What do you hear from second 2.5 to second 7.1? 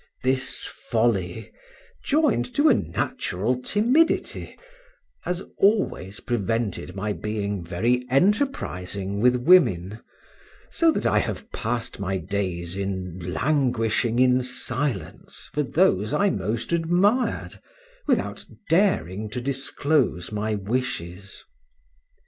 to a natural timidity, has always prevented